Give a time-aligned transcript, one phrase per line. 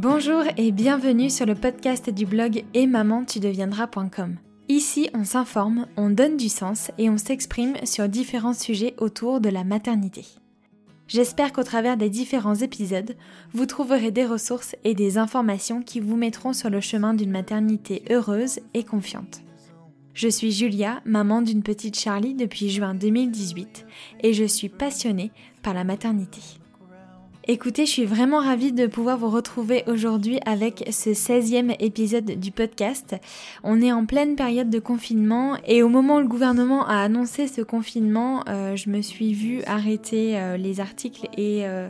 [0.00, 4.36] Bonjour et bienvenue sur le podcast du blog et maman tu deviendras.com.
[4.68, 9.48] Ici, on s'informe, on donne du sens et on s'exprime sur différents sujets autour de
[9.48, 10.24] la maternité.
[11.08, 13.16] J'espère qu'au travers des différents épisodes,
[13.52, 18.04] vous trouverez des ressources et des informations qui vous mettront sur le chemin d'une maternité
[18.08, 19.40] heureuse et confiante.
[20.14, 23.84] Je suis Julia, maman d'une petite Charlie depuis juin 2018
[24.20, 25.32] et je suis passionnée
[25.64, 26.40] par la maternité.
[27.50, 32.52] Écoutez, je suis vraiment ravie de pouvoir vous retrouver aujourd'hui avec ce 16e épisode du
[32.52, 33.16] podcast.
[33.64, 37.48] On est en pleine période de confinement et au moment où le gouvernement a annoncé
[37.48, 41.88] ce confinement, euh, je me suis vue arrêter euh, les articles et euh,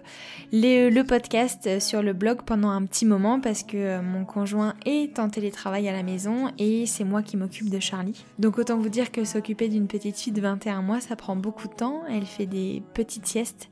[0.53, 5.29] le podcast sur le blog pendant un petit moment parce que mon conjoint est en
[5.29, 8.25] télétravail à la maison et c'est moi qui m'occupe de Charlie.
[8.39, 11.67] Donc autant vous dire que s'occuper d'une petite fille de 21 mois, ça prend beaucoup
[11.67, 12.03] de temps.
[12.09, 13.69] Elle fait des petites siestes.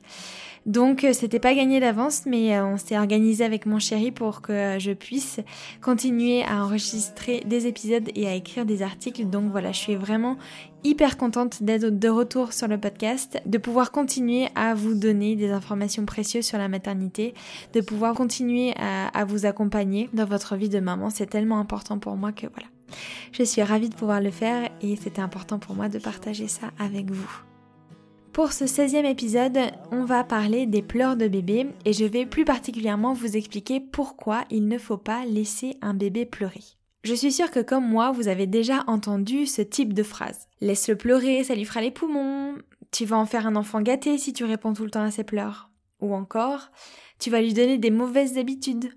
[0.67, 4.41] Donc euh, c'était pas gagné d'avance, mais euh, on s'est organisé avec mon chéri pour
[4.41, 5.39] que euh, je puisse
[5.81, 9.25] continuer à enregistrer des épisodes et à écrire des articles.
[9.25, 10.35] Donc voilà, je suis vraiment
[10.83, 15.51] hyper contente d'être de retour sur le podcast, de pouvoir continuer à vous donner des
[15.51, 17.33] informations précieuses sur la maternité,
[17.73, 21.09] de pouvoir continuer à, à vous accompagner dans votre vie de maman.
[21.09, 22.67] C'est tellement important pour moi que voilà.
[23.31, 26.71] Je suis ravie de pouvoir le faire et c'était important pour moi de partager ça
[26.77, 27.46] avec vous.
[28.37, 29.57] Pour ce 16e épisode,
[29.91, 34.43] on va parler des pleurs de bébé et je vais plus particulièrement vous expliquer pourquoi
[34.51, 36.61] il ne faut pas laisser un bébé pleurer.
[37.03, 40.47] Je suis sûre que comme moi, vous avez déjà entendu ce type de phrase.
[40.61, 42.53] Laisse-le pleurer, ça lui fera les poumons.
[42.91, 45.23] Tu vas en faire un enfant gâté si tu réponds tout le temps à ses
[45.23, 45.71] pleurs.
[45.99, 46.69] Ou encore,
[47.17, 48.91] tu vas lui donner des mauvaises habitudes.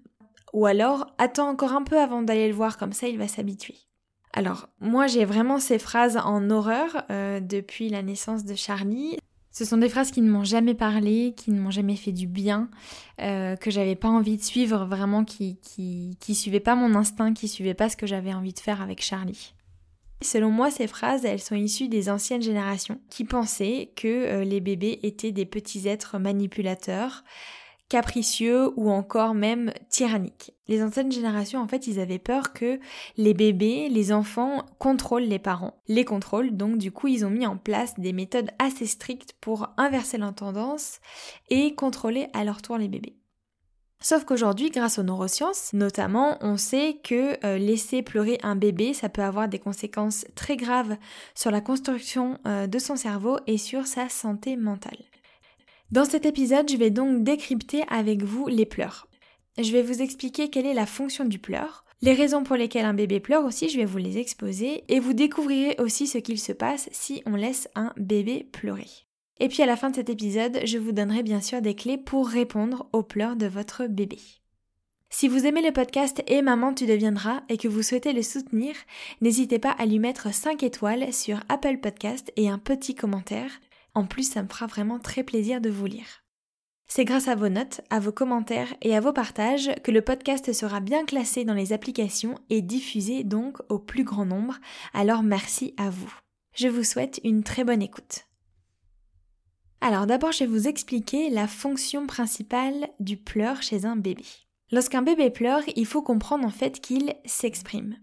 [0.52, 3.76] Ou alors, attends encore un peu avant d'aller le voir, comme ça il va s'habituer.
[4.34, 9.16] Alors, moi j'ai vraiment ces phrases en horreur euh, depuis la naissance de Charlie.
[9.60, 12.26] Ce sont des phrases qui ne m'ont jamais parlé, qui ne m'ont jamais fait du
[12.26, 12.70] bien,
[13.20, 17.34] euh, que j'avais pas envie de suivre, vraiment qui, qui, qui suivaient pas mon instinct,
[17.34, 19.52] qui suivaient pas ce que j'avais envie de faire avec Charlie.
[20.22, 24.60] Selon moi, ces phrases, elles sont issues des anciennes générations qui pensaient que euh, les
[24.60, 27.22] bébés étaient des petits êtres manipulateurs,
[27.90, 30.54] capricieux ou encore même tyranniques.
[30.68, 32.78] Les anciennes générations, en fait, ils avaient peur que
[33.18, 35.82] les bébés, les enfants contrôlent les parents.
[35.88, 39.68] Les contrôlent, donc du coup, ils ont mis en place des méthodes assez strictes pour
[39.76, 41.00] inverser la tendance
[41.50, 43.16] et contrôler à leur tour les bébés.
[44.02, 49.10] Sauf qu'aujourd'hui, grâce aux neurosciences, notamment, on sait que euh, laisser pleurer un bébé, ça
[49.10, 50.96] peut avoir des conséquences très graves
[51.34, 55.09] sur la construction euh, de son cerveau et sur sa santé mentale.
[55.90, 59.08] Dans cet épisode, je vais donc décrypter avec vous les pleurs.
[59.58, 62.94] Je vais vous expliquer quelle est la fonction du pleur, les raisons pour lesquelles un
[62.94, 66.52] bébé pleure aussi, je vais vous les exposer, et vous découvrirez aussi ce qu'il se
[66.52, 68.86] passe si on laisse un bébé pleurer.
[69.40, 71.98] Et puis à la fin de cet épisode, je vous donnerai bien sûr des clés
[71.98, 74.18] pour répondre aux pleurs de votre bébé.
[75.08, 78.76] Si vous aimez le podcast Et Maman tu deviendras et que vous souhaitez le soutenir,
[79.20, 83.50] n'hésitez pas à lui mettre 5 étoiles sur Apple Podcast et un petit commentaire.
[83.94, 86.24] En plus, ça me fera vraiment très plaisir de vous lire.
[86.92, 90.52] C'est grâce à vos notes, à vos commentaires et à vos partages que le podcast
[90.52, 94.58] sera bien classé dans les applications et diffusé donc au plus grand nombre,
[94.92, 96.12] alors merci à vous.
[96.52, 98.26] Je vous souhaite une très bonne écoute.
[99.80, 104.24] Alors d'abord je vais vous expliquer la fonction principale du pleur chez un bébé.
[104.72, 107.98] Lorsqu'un bébé pleure, il faut comprendre en fait qu'il s'exprime.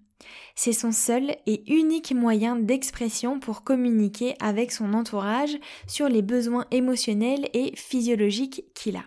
[0.55, 5.57] C'est son seul et unique moyen d'expression pour communiquer avec son entourage
[5.88, 9.05] sur les besoins émotionnels et physiologiques qu'il a.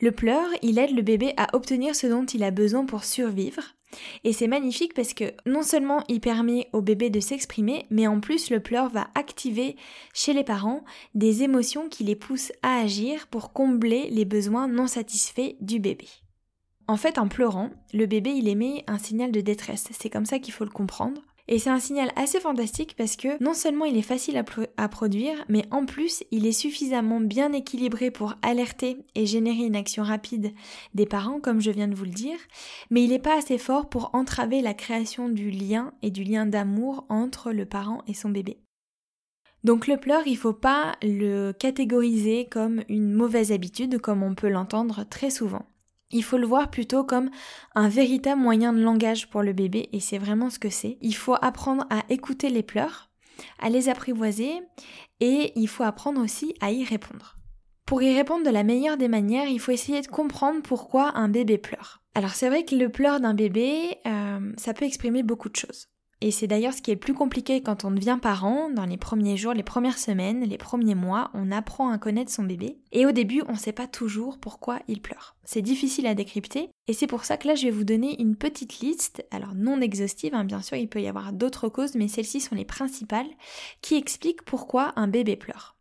[0.00, 3.62] Le pleur, il aide le bébé à obtenir ce dont il a besoin pour survivre.
[4.24, 8.20] Et c'est magnifique parce que non seulement il permet au bébé de s'exprimer, mais en
[8.20, 9.76] plus le pleur va activer
[10.14, 10.84] chez les parents
[11.14, 16.06] des émotions qui les poussent à agir pour combler les besoins non satisfaits du bébé.
[16.90, 19.86] En fait, en pleurant, le bébé il émet un signal de détresse.
[19.92, 21.22] C'est comme ça qu'il faut le comprendre.
[21.46, 24.42] Et c'est un signal assez fantastique parce que non seulement il est facile
[24.76, 29.76] à, produire, mais en plus il est suffisamment bien équilibré pour alerter et générer une
[29.76, 30.52] action rapide
[30.94, 32.38] des parents, comme je viens de vous le dire,
[32.90, 36.44] mais il n'est pas assez fort pour entraver la création du lien et du lien
[36.44, 38.58] d'amour entre le parent et son bébé.
[39.62, 44.48] Donc le pleur, il faut pas le catégoriser comme une mauvaise habitude, comme on peut
[44.48, 45.69] l'entendre très souvent.
[46.10, 47.30] Il faut le voir plutôt comme
[47.74, 50.98] un véritable moyen de langage pour le bébé et c'est vraiment ce que c'est.
[51.00, 53.10] Il faut apprendre à écouter les pleurs,
[53.60, 54.60] à les apprivoiser
[55.20, 57.36] et il faut apprendre aussi à y répondre.
[57.86, 61.28] Pour y répondre de la meilleure des manières, il faut essayer de comprendre pourquoi un
[61.28, 62.02] bébé pleure.
[62.14, 65.88] Alors c'est vrai que le pleur d'un bébé, euh, ça peut exprimer beaucoup de choses.
[66.22, 68.68] Et c'est d'ailleurs ce qui est plus compliqué quand on devient parent.
[68.68, 72.42] Dans les premiers jours, les premières semaines, les premiers mois, on apprend à connaître son
[72.42, 72.78] bébé.
[72.92, 75.36] Et au début, on ne sait pas toujours pourquoi il pleure.
[75.44, 76.68] C'est difficile à décrypter.
[76.88, 79.80] Et c'est pour ça que là, je vais vous donner une petite liste, alors non
[79.80, 83.30] exhaustive, hein, bien sûr, il peut y avoir d'autres causes, mais celles-ci sont les principales,
[83.80, 85.76] qui expliquent pourquoi un bébé pleure.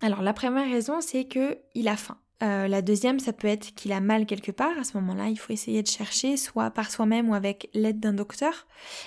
[0.00, 2.18] Alors la première raison, c'est qu'il a faim.
[2.42, 4.78] Euh, la deuxième, ça peut être qu'il a mal quelque part.
[4.78, 8.12] À ce moment-là, il faut essayer de chercher, soit par soi-même ou avec l'aide d'un
[8.12, 8.66] docteur,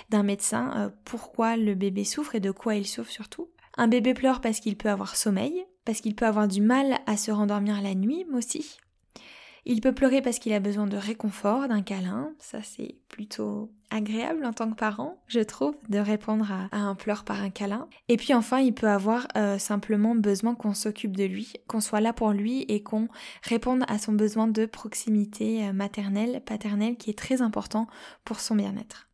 [0.09, 3.49] d'un médecin, euh, pourquoi le bébé souffre et de quoi il souffre surtout.
[3.77, 7.17] Un bébé pleure parce qu'il peut avoir sommeil, parce qu'il peut avoir du mal à
[7.17, 8.77] se rendormir la nuit aussi.
[9.71, 12.33] Il peut pleurer parce qu'il a besoin de réconfort, d'un câlin.
[12.39, 17.23] Ça, c'est plutôt agréable en tant que parent, je trouve, de répondre à, un pleur
[17.23, 17.87] par un câlin.
[18.07, 22.01] Et puis enfin, il peut avoir euh, simplement besoin qu'on s'occupe de lui, qu'on soit
[22.01, 23.09] là pour lui et qu'on
[23.43, 27.85] réponde à son besoin de proximité euh, maternelle, paternelle, qui est très important
[28.25, 29.08] pour son bien-être.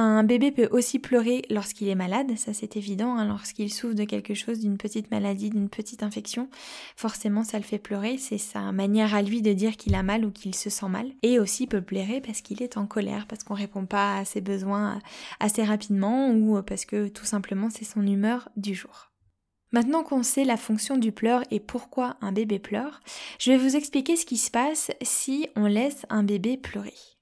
[0.00, 4.04] Un bébé peut aussi pleurer lorsqu'il est malade, ça c'est évident, hein, lorsqu'il souffre de
[4.04, 6.48] quelque chose, d'une petite maladie, d'une petite infection,
[6.94, 10.24] forcément ça le fait pleurer, c'est sa manière à lui de dire qu'il a mal
[10.24, 11.10] ou qu'il se sent mal.
[11.24, 14.40] Et aussi peut pleurer parce qu'il est en colère, parce qu'on répond pas à ses
[14.40, 15.00] besoins
[15.40, 19.10] assez rapidement ou parce que tout simplement c'est son humeur du jour.
[19.72, 23.00] Maintenant qu'on sait la fonction du pleur et pourquoi un bébé pleure,
[23.40, 27.17] je vais vous expliquer ce qui se passe si on laisse un bébé pleurer.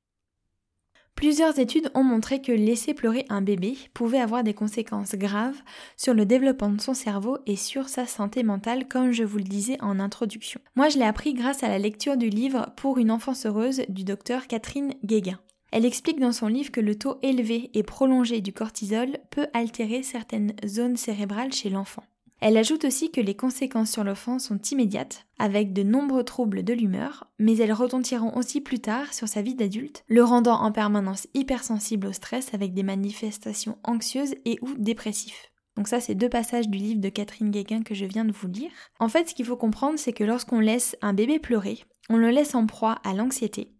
[1.17, 5.63] Plusieurs études ont montré que laisser pleurer un bébé pouvait avoir des conséquences graves
[5.97, 9.45] sur le développement de son cerveau et sur sa santé mentale, comme je vous le
[9.45, 10.61] disais en introduction.
[10.77, 14.05] Moi, je l'ai appris grâce à la lecture du livre Pour une enfance heureuse du
[14.05, 15.41] docteur Catherine Guéguin.
[15.73, 20.03] Elle explique dans son livre que le taux élevé et prolongé du cortisol peut altérer
[20.03, 22.05] certaines zones cérébrales chez l'enfant.
[22.41, 26.75] Elle ajoute aussi que les conséquences sur l'enfant sont immédiates, avec de nombreux troubles de
[26.75, 31.27] l'humeur, mais elles retentiront aussi plus tard sur sa vie d'adulte, le rendant en permanence
[31.35, 35.51] hypersensible au stress avec des manifestations anxieuses et ou dépressifs.
[35.77, 38.49] Donc ça, c'est deux passages du livre de Catherine Guéguin que je viens de vous
[38.49, 38.71] lire.
[38.99, 42.31] En fait, ce qu'il faut comprendre, c'est que lorsqu'on laisse un bébé pleurer, on le
[42.31, 43.73] laisse en proie à l'anxiété,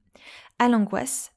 [0.59, 1.33] à l'angoisse,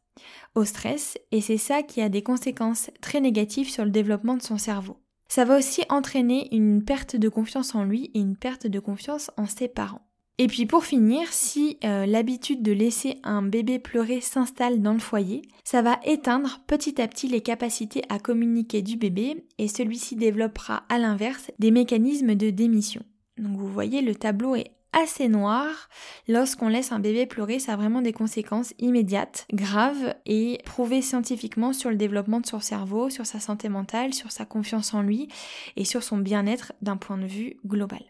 [0.56, 4.42] au stress, et c'est ça qui a des conséquences très négatives sur le développement de
[4.42, 4.98] son cerveau.
[5.30, 9.30] Ça va aussi entraîner une perte de confiance en lui et une perte de confiance
[9.38, 10.02] en ses parents.
[10.40, 15.00] Et puis pour finir, si euh, l'habitude de laisser un bébé pleurer s'installe dans le
[15.00, 20.16] foyer, ça va éteindre petit à petit les capacités à communiquer du bébé et celui-ci
[20.16, 23.02] développera à l'inverse des mécanismes de démission.
[23.38, 25.90] Donc vous voyez, le tableau est assez noir.
[26.28, 31.74] Lorsqu'on laisse un bébé pleurer, ça a vraiment des conséquences immédiates, graves et prouvées scientifiquement
[31.74, 35.28] sur le développement de son cerveau, sur sa santé mentale, sur sa confiance en lui
[35.76, 38.04] et sur son bien-être d'un point de vue global.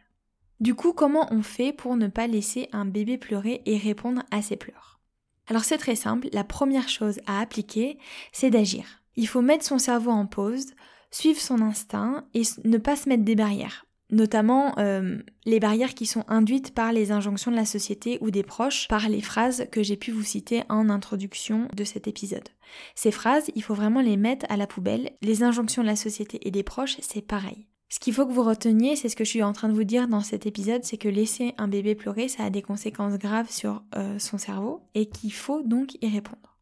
[0.60, 4.42] Du coup, comment on fait pour ne pas laisser un bébé pleurer et répondre à
[4.42, 5.00] ses pleurs?
[5.48, 7.98] Alors c'est très simple, la première chose à appliquer,
[8.32, 8.86] c'est d'agir.
[9.16, 10.68] Il faut mettre son cerveau en pause,
[11.12, 16.06] suivre son instinct et ne pas se mettre des barrières notamment euh, les barrières qui
[16.06, 19.84] sont induites par les injonctions de la société ou des proches, par les phrases que
[19.84, 22.50] j'ai pu vous citer en introduction de cet épisode.
[22.96, 25.12] Ces phrases, il faut vraiment les mettre à la poubelle.
[25.22, 27.68] Les injonctions de la société et des proches, c'est pareil.
[27.92, 29.84] Ce qu'il faut que vous reteniez, c'est ce que je suis en train de vous
[29.84, 33.50] dire dans cet épisode, c'est que laisser un bébé pleurer, ça a des conséquences graves
[33.50, 36.58] sur euh, son cerveau et qu'il faut donc y répondre.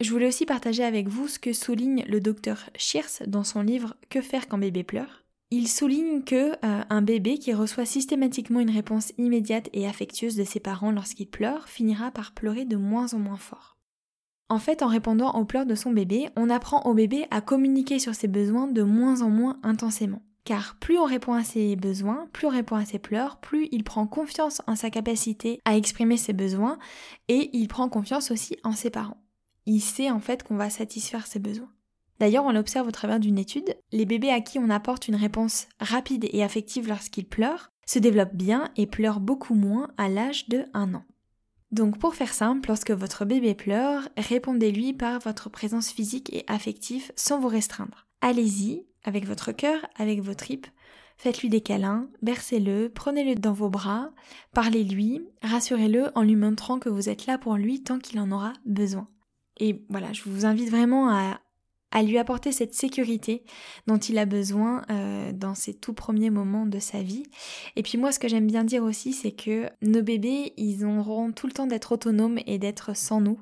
[0.00, 3.96] Je voulais aussi partager avec vous ce que souligne le docteur Shears dans son livre
[4.10, 5.25] Que faire quand bébé pleure?
[5.52, 10.42] Il souligne que euh, un bébé qui reçoit systématiquement une réponse immédiate et affectueuse de
[10.42, 13.76] ses parents lorsqu'il pleure finira par pleurer de moins en moins fort.
[14.48, 18.00] En fait, en répondant aux pleurs de son bébé, on apprend au bébé à communiquer
[18.00, 20.22] sur ses besoins de moins en moins intensément.
[20.44, 23.84] Car plus on répond à ses besoins, plus on répond à ses pleurs, plus il
[23.84, 26.78] prend confiance en sa capacité à exprimer ses besoins
[27.28, 29.20] et il prend confiance aussi en ses parents.
[29.66, 31.70] Il sait en fait qu'on va satisfaire ses besoins.
[32.18, 35.68] D'ailleurs, on l'observe au travers d'une étude, les bébés à qui on apporte une réponse
[35.80, 40.64] rapide et affective lorsqu'ils pleurent se développent bien et pleurent beaucoup moins à l'âge de
[40.74, 41.04] 1 an.
[41.72, 47.12] Donc pour faire simple, lorsque votre bébé pleure, répondez-lui par votre présence physique et affective
[47.16, 48.06] sans vous restreindre.
[48.20, 50.66] Allez-y, avec votre cœur, avec vos tripes,
[51.16, 54.10] faites-lui des câlins, bercez-le, prenez-le dans vos bras,
[54.52, 58.52] parlez-lui, rassurez-le en lui montrant que vous êtes là pour lui tant qu'il en aura
[58.64, 59.08] besoin.
[59.58, 61.40] Et voilà, je vous invite vraiment à
[61.96, 63.42] à lui apporter cette sécurité
[63.86, 67.22] dont il a besoin euh, dans ses tout premiers moments de sa vie.
[67.74, 71.32] Et puis moi, ce que j'aime bien dire aussi, c'est que nos bébés, ils auront
[71.32, 73.40] tout le temps d'être autonomes et d'être sans nous.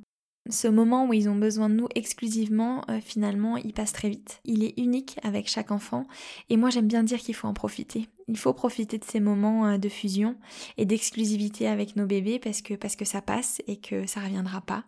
[0.51, 4.41] Ce moment où ils ont besoin de nous exclusivement, euh, finalement, il passe très vite.
[4.45, 6.07] Il est unique avec chaque enfant
[6.51, 8.09] et moi j'aime bien dire qu'il faut en profiter.
[8.29, 10.37] Il faut profiter de ces moments euh, de fusion
[10.77, 14.61] et d'exclusivité avec nos bébés parce que, parce que ça passe et que ça reviendra
[14.61, 14.85] pas.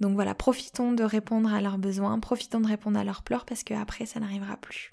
[0.00, 3.62] Donc voilà, profitons de répondre à leurs besoins, profitons de répondre à leurs pleurs parce
[3.62, 4.92] qu'après ça n'arrivera plus.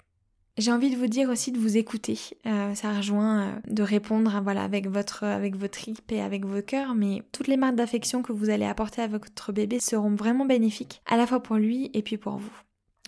[0.58, 2.18] J'ai envie de vous dire aussi de vous écouter.
[2.46, 6.62] Euh, ça rejoint euh, de répondre voilà, avec votre avec votre tripes et avec vos
[6.62, 10.46] cœurs, mais toutes les marques d'affection que vous allez apporter à votre bébé seront vraiment
[10.46, 12.52] bénéfiques, à la fois pour lui et puis pour vous.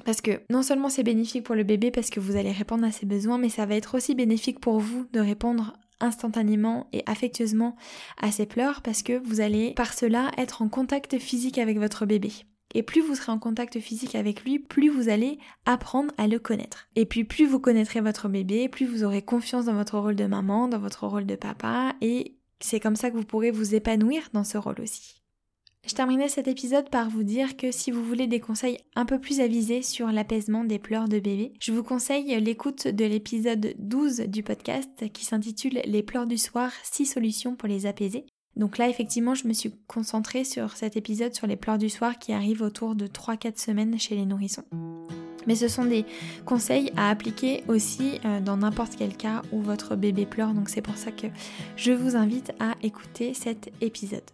[0.04, 2.92] Parce que non seulement c'est bénéfique pour le bébé parce que vous allez répondre à
[2.92, 7.76] ses besoins, mais ça va être aussi bénéfique pour vous de répondre instantanément et affectueusement
[8.20, 12.06] à ses pleurs parce que vous allez par cela être en contact physique avec votre
[12.06, 12.30] bébé.
[12.74, 16.38] Et plus vous serez en contact physique avec lui, plus vous allez apprendre à le
[16.38, 16.88] connaître.
[16.96, 20.26] Et puis plus vous connaîtrez votre bébé, plus vous aurez confiance dans votre rôle de
[20.26, 24.28] maman, dans votre rôle de papa, et c'est comme ça que vous pourrez vous épanouir
[24.32, 25.22] dans ce rôle aussi.
[25.86, 29.18] Je terminais cet épisode par vous dire que si vous voulez des conseils un peu
[29.18, 34.20] plus avisés sur l'apaisement des pleurs de bébé, je vous conseille l'écoute de l'épisode 12
[34.28, 38.26] du podcast qui s'intitule Les pleurs du soir, 6 solutions pour les apaiser.
[38.58, 42.18] Donc là, effectivement, je me suis concentrée sur cet épisode sur les pleurs du soir
[42.18, 44.64] qui arrivent autour de 3-4 semaines chez les nourrissons.
[45.46, 46.04] Mais ce sont des
[46.44, 50.52] conseils à appliquer aussi euh, dans n'importe quel cas où votre bébé pleure.
[50.52, 51.28] Donc c'est pour ça que
[51.76, 54.30] je vous invite à écouter cet épisode.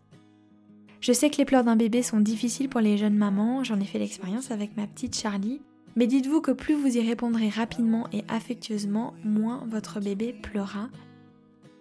[1.00, 3.84] Je sais que les pleurs d'un bébé sont difficiles pour les jeunes mamans, j'en ai
[3.84, 5.60] fait l'expérience avec ma petite Charlie.
[5.96, 10.88] Mais dites-vous que plus vous y répondrez rapidement et affectueusement, moins votre bébé pleurera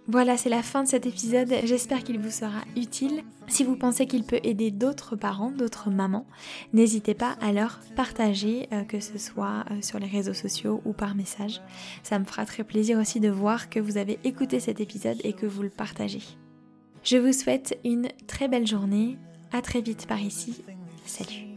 [0.07, 1.53] voilà, c'est la fin de cet épisode.
[1.63, 3.23] J'espère qu'il vous sera utile.
[3.47, 6.25] Si vous pensez qu'il peut aider d'autres parents, d'autres mamans,
[6.73, 10.91] n'hésitez pas à leur partager, euh, que ce soit euh, sur les réseaux sociaux ou
[10.91, 11.61] par message.
[12.03, 15.31] Ça me fera très plaisir aussi de voir que vous avez écouté cet épisode et
[15.31, 16.23] que vous le partagez.
[17.03, 19.17] Je vous souhaite une très belle journée.
[19.51, 20.63] À très vite par ici.
[21.05, 21.53] Salut.